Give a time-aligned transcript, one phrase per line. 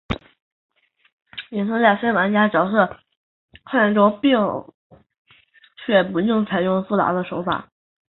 [1.51, 2.99] 野村在非玩家角色的
[3.69, 4.73] 创建中
[5.85, 7.69] 却并不采用复杂的手法。